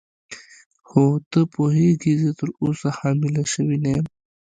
خو 0.87 1.03
ته 1.31 1.39
پوهېږې 1.53 2.13
زه 2.21 2.29
تراوسه 2.39 2.89
حامله 2.97 3.43
شوې 3.53 3.77
نه 3.83 3.89
یم. 3.95 4.05